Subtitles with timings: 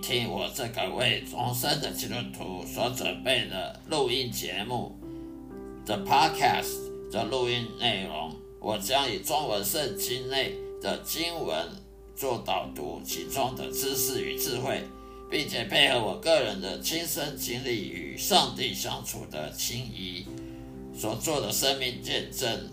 [0.00, 4.96] 听我这个为重生的基督徒所准备的录音节目
[5.84, 8.34] ，The Podcast 的录音内容。
[8.60, 11.56] 我将以中文圣经内的经文
[12.16, 14.82] 做导读，其中的知识与智慧，
[15.30, 20.26] 并且配合我个人的亲身经历与上帝相处的情谊
[20.92, 22.68] 所做的生命见证，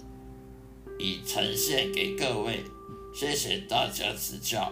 [0.98, 2.64] 以呈现给各位。
[3.14, 4.72] 谢谢大家指教，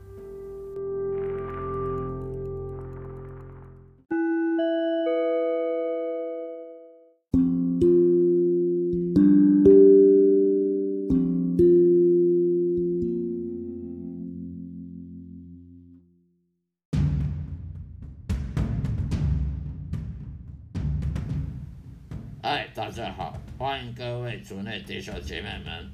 [24.01, 25.91] 各位族内弟兄姐妹们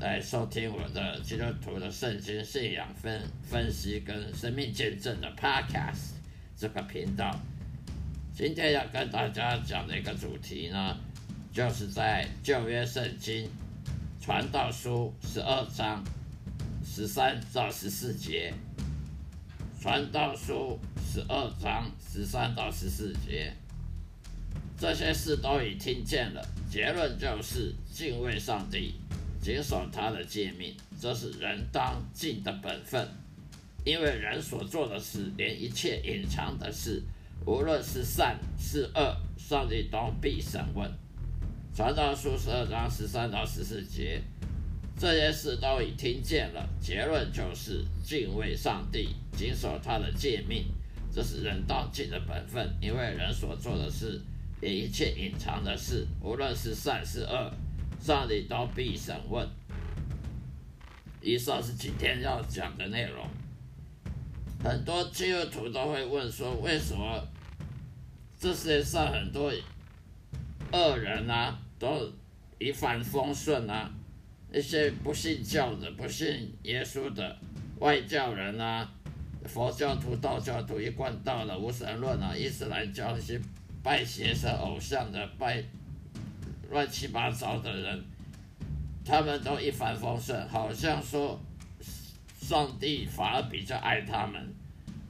[0.00, 6.12] 来收听我的基督徒的圣经信仰分分析跟生命见证的 Podcast
[6.56, 7.36] 这个频道。
[8.32, 10.96] 今天要跟大家讲的一个主题呢，
[11.52, 13.50] 就是在旧约圣经
[14.20, 16.04] 传道书十二章
[16.84, 18.54] 十三到十四节。
[19.80, 23.52] 传道书十二章十三到十四节。
[24.78, 28.94] 这些事都已听见了，结论就是敬畏上帝，
[29.42, 33.08] 谨守他的诫命，这是人当尽的本分。
[33.84, 37.02] 因为人所做的事，连一切隐藏的事，
[37.44, 40.88] 无论是善是恶，上帝都必审问。
[41.74, 44.22] 传道书十二章十三到十四节，
[44.96, 50.66] 这些事都已听见了，结论就是敬畏上帝，谨守他的诫命，
[51.12, 52.72] 这是人当尽的本分。
[52.80, 54.20] 因为人所做的事。
[54.68, 57.50] 一切隐藏的事，无论是善是恶，
[57.98, 59.48] 上帝都必审问。
[61.22, 63.26] 以上是今天要讲的内容。
[64.62, 67.26] 很多基督徒都会问说：为什么
[68.38, 69.50] 这世界上很多
[70.72, 72.12] 恶人啊，都
[72.58, 73.90] 一帆风顺啊？
[74.52, 77.34] 一些不信教的、不信耶稣的
[77.78, 78.86] 外教人啊，
[79.46, 83.40] 佛教徒、道教徒一贯道的无神论啊，伊斯兰教一些。
[83.82, 85.62] 拜邪神偶像的，拜
[86.70, 88.04] 乱七八糟的人，
[89.04, 91.40] 他们都一帆风顺，好像说
[92.38, 94.54] 上帝反而比较爱他们。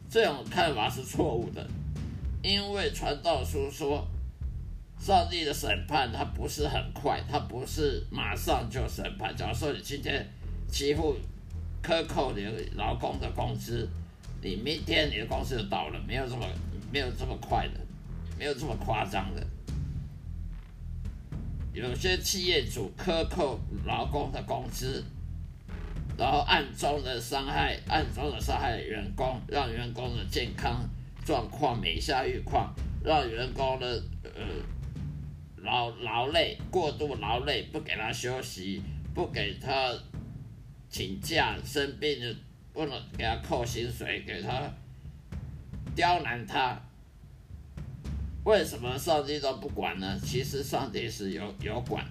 [0.09, 1.66] 这种看法是错误的，
[2.42, 4.06] 因为传道书说，
[4.98, 9.36] 上帝的审判他不是很快，他不是马上就审判。
[9.36, 10.26] 假如说你今天
[10.69, 11.16] 欺负、
[11.82, 12.44] 克扣你
[12.76, 13.88] 劳工的工资，
[14.42, 16.47] 你明天你的公司就倒了，没有这么
[16.92, 17.80] 没有这么快的。
[18.41, 19.47] 没有这么夸张的，
[21.75, 25.04] 有些企业主克扣劳工的工资，
[26.16, 30.89] 然后暗中的伤害，暗中的伤害员工，让员工的健康
[31.22, 34.41] 状况每下愈况，让员工的呃
[35.59, 38.83] 劳劳累过度劳累，不给他休息，
[39.13, 39.93] 不给他
[40.89, 42.34] 请假，生病的
[42.72, 44.72] 不能给他扣薪水，给他
[45.95, 46.81] 刁难他。
[48.50, 50.20] 为什么上帝都不管呢？
[50.24, 52.04] 其实上帝是有有管，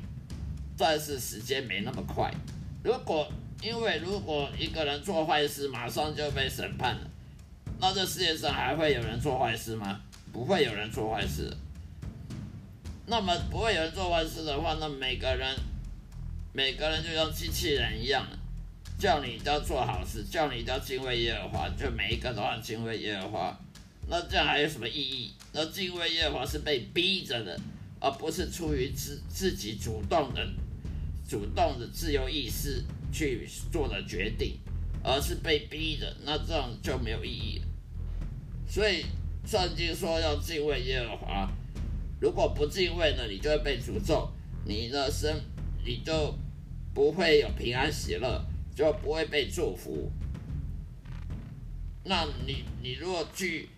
[0.77, 2.33] 但是时间没那么快。
[2.81, 3.30] 如果
[3.62, 7.01] 因为如果一个人做坏事，马上就被审判了，
[7.77, 10.00] 那这世界上还会有人做坏事吗？
[10.31, 11.53] 不会有人做坏事。
[13.06, 15.53] 那么不会有人做坏事的话，那每个人
[16.53, 18.25] 每个人就像机器人一样，
[18.97, 23.59] 叫你要做好事，叫你要敬畏耶和华，就每一个都要敬畏耶和华。
[24.10, 25.32] 那这样还有什么意义？
[25.54, 27.60] 那敬畏耶和华是被逼着的，
[28.00, 30.46] 而不是出于自自己主动的、
[31.28, 34.60] 主动的自由意识去做的决定。
[35.02, 37.66] 而是被逼的，那这样就没有意义了。
[38.68, 39.06] 所以
[39.46, 41.50] 圣经说要敬畏耶和华，
[42.20, 44.30] 如果不敬畏呢，你就会被诅咒，
[44.66, 45.34] 你的生
[45.86, 46.38] 你就
[46.94, 48.46] 不会有平安喜乐，
[48.76, 50.12] 就不会被祝福。
[52.04, 53.70] 那你你如果去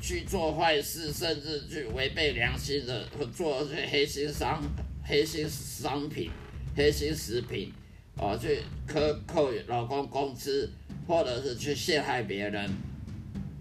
[0.00, 4.62] 去做坏事，甚至去违背良心的，或做些黑心商
[5.04, 6.30] 黑心商品、
[6.74, 7.72] 黑心食品，
[8.16, 10.70] 哦，去克扣老公工资，
[11.06, 12.70] 或者是去陷害别人，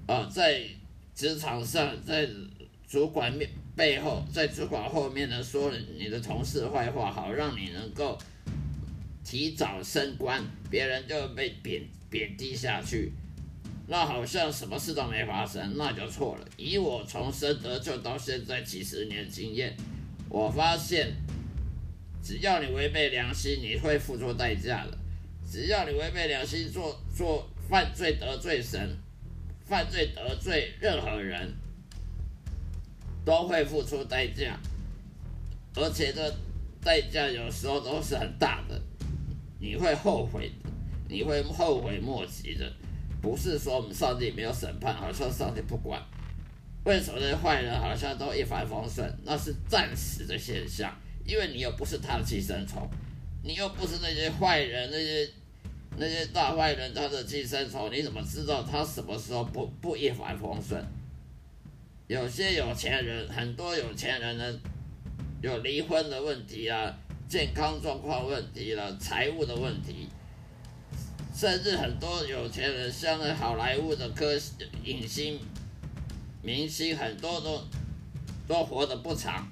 [0.08, 0.62] 啊，在
[1.14, 2.28] 职场上，在
[2.88, 8.18] 主管面背后，在主管后面呢说你的同事坏话，好让你能够
[9.26, 13.12] 提早升官，别人就被贬贬低下去。
[13.92, 16.48] 那好像什么事都没发生，那就错了。
[16.58, 19.76] 以我从生得救到现在几十年经验，
[20.30, 21.12] 我发现，
[22.22, 24.96] 只要你违背良心，你会付出代价的。
[25.44, 28.96] 只要你违背良心做做犯罪得罪神，
[29.66, 31.52] 犯罪得罪任何人，
[33.26, 34.60] 都会付出代价，
[35.74, 36.32] 而且这
[36.84, 38.80] 代价有时候都是很大的，
[39.60, 40.70] 你会后悔的，
[41.08, 42.72] 你会后悔莫及的。
[43.22, 46.02] 不是说我们上帝没有审判，好像上帝不管。
[46.86, 49.14] 为什么那些坏人好像都一帆风顺？
[49.24, 50.96] 那是暂时的现象，
[51.26, 52.90] 因为你又不是他的寄生虫，
[53.44, 55.30] 你又不是那些坏人，那些
[55.98, 60.82] 那些大坏人他的寄生虫，你怎么知道他什么时候不不一帆风顺？
[62.08, 64.60] 有些有钱人，很多有钱人呢，
[65.42, 70.08] 有离婚的问题啊，健康状况问题了，财务的问题。
[71.40, 74.38] 甚至很多有钱人，像那好莱坞的歌
[74.84, 75.40] 影星、
[76.42, 77.64] 明星，很多都
[78.46, 79.48] 都活得不长，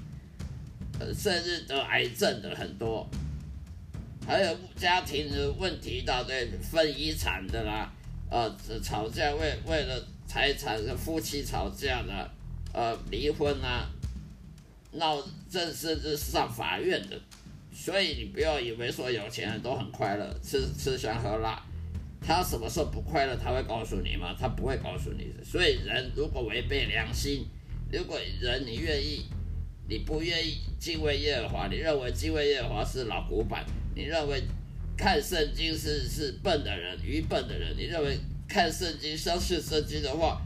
[1.18, 3.08] 甚至得癌症的很多，
[4.28, 7.90] 还有家庭的问题，一大堆分遗产的啦，
[8.30, 8.54] 呃，
[8.84, 12.30] 吵架为为了财产夫妻吵架的，
[12.74, 13.88] 呃，离婚啊，
[14.92, 17.18] 闹正甚至上法院的，
[17.74, 21.64] 所以你不要以为说有钱人都很快乐，吃吃香喝辣。
[22.28, 23.38] 他什么时候不快乐？
[23.38, 24.36] 他会告诉你吗？
[24.38, 25.42] 他不会告诉你的。
[25.46, 27.48] 所以人如果违背良心，
[27.90, 29.26] 如果人你愿意，
[29.88, 33.66] 你不愿意敬畏耶和华，你认为敬畏耶和华是老古板，
[33.96, 34.44] 你认为
[34.98, 40.42] 看圣经是是笨的人、愚笨的人，你认为看圣经、相信圣经的话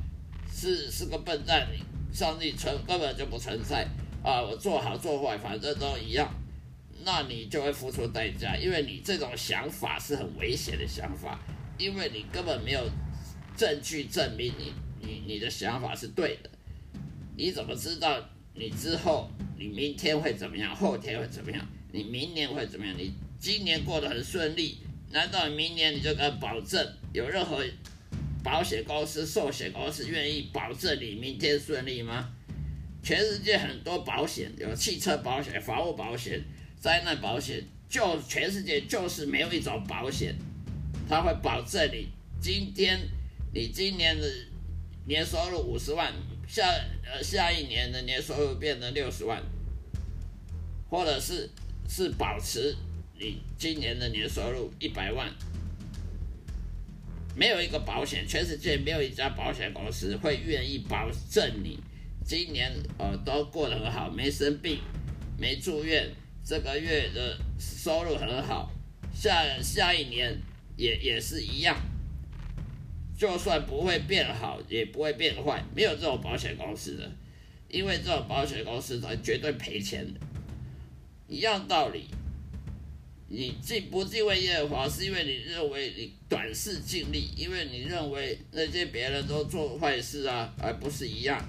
[0.54, 1.68] 是是个笨蛋，
[2.14, 3.88] 上帝存根本就不存在
[4.24, 4.40] 啊！
[4.40, 6.32] 我做好做坏反正都一样，
[7.04, 11.40] 那你就会付出代价，因为你这种想法是很危险的想法。
[11.82, 12.90] 因为你根本没有
[13.58, 16.50] 证据证明你你你的想法是对的，
[17.36, 18.24] 你怎么知道
[18.54, 22.96] 你之后你明天会怎么样，后天会怎么样，你明年会怎么样？
[22.96, 24.78] 你今年过得很顺利，
[25.10, 27.66] 难道明年你就敢保证有任何
[28.44, 32.30] 保险公司、寿险公司愿意保证你明天顺利吗？
[33.02, 36.40] 全世界很多保险，有汽车保险、房屋保险、
[36.80, 40.36] 灾难保险，就全世界就是没有一种保险。
[41.12, 42.08] 他会保证你
[42.40, 42.98] 今天，
[43.54, 44.26] 你今年的
[45.06, 46.14] 年收入五十万，
[46.48, 46.64] 下
[47.04, 49.44] 呃下一年的年收入变成六十万，
[50.90, 51.50] 或者是
[51.90, 52.74] 是保持
[53.20, 55.30] 你今年的年收入一百万。
[57.36, 61.78] 没有一个保险，全世界没有一家保险公司会愿意保证你
[62.24, 64.80] 今年呃都过得很好，没生病，
[65.38, 66.10] 没住院，
[66.42, 68.72] 这个月的收入很好，
[69.14, 70.42] 下下一年。
[70.78, 71.76] 也也是一样，
[73.18, 77.12] 就算不会变好，也不会变坏，没有这种保险公司的，
[77.70, 80.20] 因为这种保险公司它绝对赔钱的。
[81.28, 82.08] 一样道理，
[83.30, 91.40] 你敬不敬畏耶和华，是因为你认为你短视尽力，因为你认为那些别人都做坏事啊，而不是一样。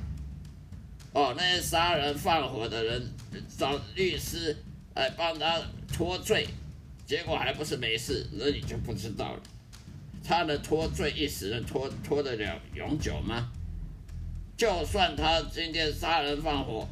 [1.13, 3.11] 哦，那些杀人放火的人
[3.59, 4.57] 找律师
[4.95, 5.61] 来帮他
[5.93, 6.47] 脱罪。
[7.07, 9.43] 结果还不是没事，那你就不知道了。
[10.25, 13.51] 他能脱罪一时，能脱脱得了永久吗？
[14.57, 16.89] 就算他今天杀人放火，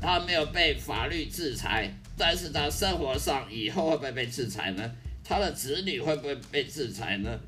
[0.00, 4.90] 他没有被法律制裁，但是他生活上以后会不会被制裁呢？
[5.24, 7.40] 他的子女会不会被制裁呢？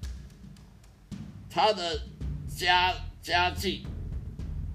[1.50, 2.00] 他的
[2.48, 3.84] 家家境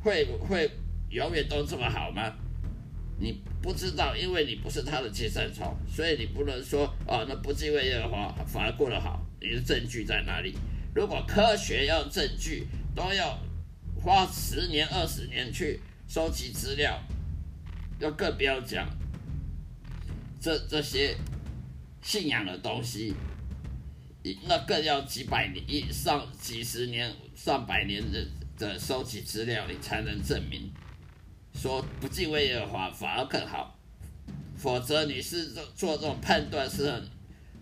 [0.04, 0.70] 会不会
[1.10, 2.32] 永远都这么好吗？
[3.22, 9.24] 你不知道，因为你不是他的寄生虫，所以你不能说哦，那不敬畏耶和华反而过得好。
[9.40, 10.56] 你的证据在哪里？
[10.96, 13.38] 如果科学要证据，都要
[14.01, 17.00] 花十年、二十年去收集资料，
[18.00, 18.90] 要更不要讲
[20.40, 21.16] 这这些
[22.01, 23.13] 信仰的东西。
[24.48, 30.72] 那更要几百年、以上几十年、上百年的的收集资料，你才能证明
[31.53, 33.77] 说不敬畏耶和华反而更好。
[34.58, 37.03] 否则你是做做这种判断是很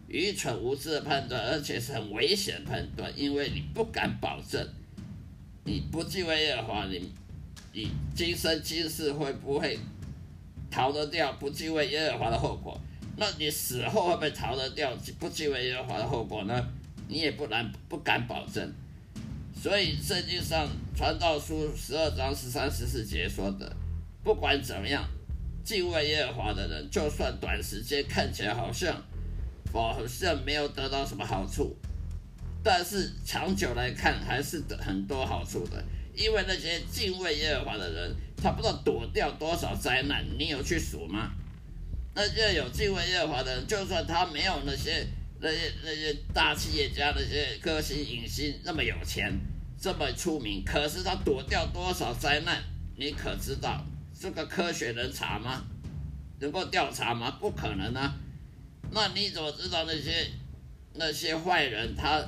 [0.08, 4.68] 愚蠢无知的判断，而且是很危险的判断，因为你不敢保证
[5.64, 7.12] 你不敬畏耶和华，你
[7.74, 9.80] 你今生今世会不会
[10.70, 12.80] 逃得掉不敬畏耶和华的后果？
[13.16, 16.68] 那你死后会不会逃得掉不敬畏耶和华的后果呢？
[17.08, 18.74] 你也不能不敢保证。
[19.62, 23.76] 所以圣经上传道书十二章十三十四节说的，
[24.24, 25.06] 不管怎么样。
[25.66, 28.96] 敬畏耶和华的人，就算短时间看起来好像
[29.72, 31.76] 好像没有得到什么好处，
[32.64, 35.84] 但是长久来看还是得很多好处的。
[36.16, 41.32] 因为那些敬畏耶和华的人，他不知道躲掉多少灾难，你有去数吗？
[42.16, 45.06] 那些有敬畏耶和华的人，就算他没有那些
[45.40, 49.32] 那些那些大企业家、那些歌星影星那么有钱、
[49.80, 52.62] 这么出名，可是他躲掉多少灾难，
[52.98, 53.86] 你可知道？
[54.20, 55.66] 这个科学能查吗？
[56.40, 57.32] 能够调查吗？
[57.40, 58.16] 不可能啊！
[58.92, 60.28] 那你怎么知道那些
[60.96, 62.22] 那些坏人他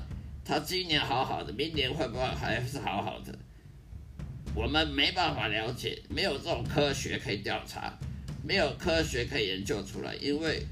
[0.45, 3.37] 他今年好好的，明年会不会还是好好的？
[4.53, 7.97] 我们没办法了解，没有这种科学可以调查，
[8.43, 10.13] 没有科学可以研究出来。
[10.15, 10.65] 因为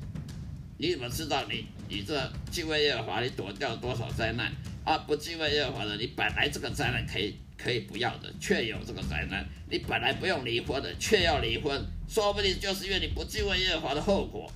[0.78, 4.50] 你怎么知道你你这敬畏耶和华，你躲掉多少灾难？
[4.86, 7.36] 啊，不敬畏耶和华的，你本来这个灾难可以。
[7.62, 9.46] 可以不要的，却有这个灾难。
[9.70, 11.78] 你本来不用离婚的，却要离婚，
[12.08, 14.50] 说不定就是因为你不敬畏耶和华的后果。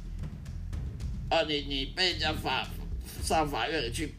[1.30, 2.66] 啊，你你被人家法
[3.22, 4.14] 上法院去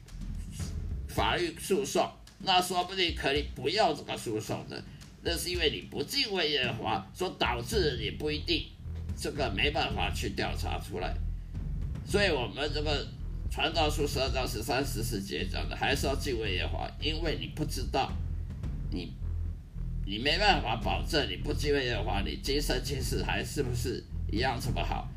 [1.08, 2.06] 法律诉讼，
[2.40, 4.84] 那说不定可以不要这个诉讼的，
[5.22, 8.66] 那是因为你不敬畏耶和华所导致的，也不一定，
[9.16, 11.14] 这个没办法去调查出来。
[12.04, 13.06] 所以我们这个
[13.50, 18.12] 传道书十二章十三十四节讲的，还是要敬畏耶和华，因为你不知道。
[18.90, 19.12] 你，
[20.06, 25.08] 你没办法保证你不敬畏耶和华，你今生今世还是不是一样这么好？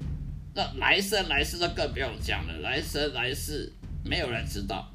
[0.56, 3.72] 那来生来世就更不用讲了，来生来世
[4.04, 4.92] 没有人知道。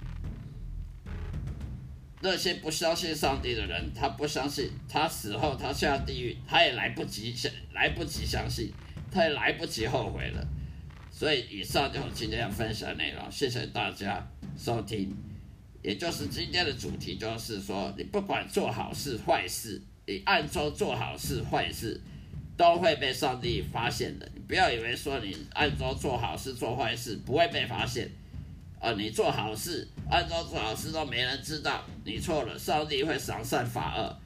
[2.21, 8.73] 那些不相信上帝的人，他不相信，他死后他下地狱，他也来不及相，来不及相信，
[9.11, 10.45] 他也来不及后悔了。
[11.13, 14.27] 所以以上就是今天要分享内容，谢谢大家
[14.59, 15.15] 收听。
[15.83, 22.01] 也就是今天的主题，就是说，你不管做好事坏事，你暗中做好事坏事，
[22.57, 24.29] 都会被上帝发现的。
[24.33, 28.09] 你不要以为说你暗中做好事做坏事不会被发现，
[28.81, 34.17] 啊，你做好事暗中做好事都没人知道，你错了，上帝会赏善罚恶，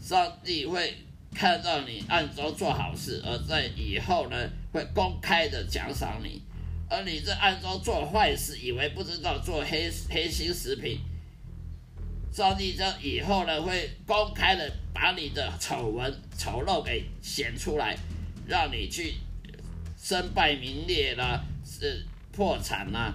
[0.00, 0.96] 上帝会
[1.32, 4.36] 看到你暗中做好事，而在以后呢，
[4.72, 6.42] 会公开的奖赏你。
[6.88, 10.98] 而你在暗中做坏事，以为不知道做黑黑心食品，
[12.32, 17.96] 上帝这以后呢会公开的把你的丑闻丑陋给显出来，
[18.46, 19.14] 让你去
[19.96, 23.14] 身败名裂啦，是破产啦，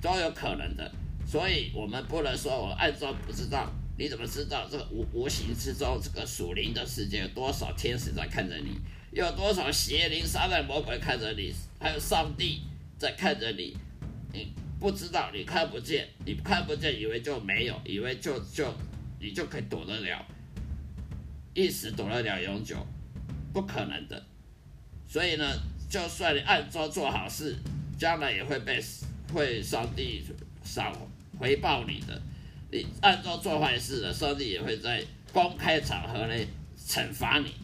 [0.00, 0.88] 都有可能的。
[1.26, 8.78] 所以我们不能说我暗中不知道，你怎么知道这个无无形之中这个属灵的世界有多少天使在看着你？
[9.10, 11.52] 有多少邪灵、撒旦、魔鬼看着你？
[11.80, 12.62] 还有上帝
[12.98, 13.76] 在看着你，
[14.32, 18.72] 你不知道，你看不见，你看不见，以为就没有，以为就就
[19.20, 20.24] 你就可以躲得了，
[21.54, 22.76] 一时躲得了永久，
[23.52, 24.22] 不可能的。
[25.08, 25.44] 所以呢，
[25.88, 27.56] 就算你暗中做好事，
[27.98, 28.82] 将来也会被
[29.32, 30.22] 会上帝
[30.62, 30.92] 赏
[31.38, 32.20] 回报你的；
[32.70, 36.46] 你暗中做坏事的，上帝也会在公开场合内
[36.76, 37.54] 惩罚你。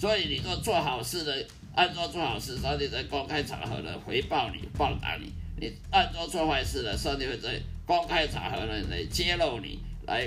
[0.00, 5.26] 所以你做做好事的，按照做好事，上帝在公开场合的回报你、报答你；
[5.60, 10.26] 你按照做坏事的，上帝会在公开场合呢来揭露你、来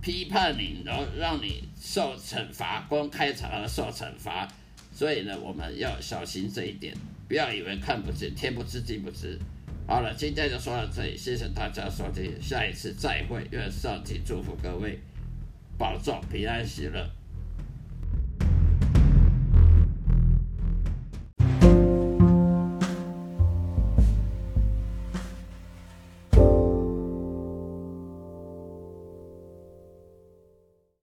[0.00, 4.48] 批判你，然后让你受惩罚，公开场合受惩罚。
[4.92, 6.92] 所以呢，我们要小心这一点，
[7.28, 9.38] 不要以为看不见，天不知地不知。
[9.86, 14.98] 好了，今天就说到这里，谢谢大家收听，下一次再会，愿上帝祝福各位，
[15.78, 17.08] 保重平安喜乐。